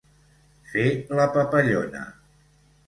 [0.71, 0.87] Fer
[1.21, 2.05] la papallona.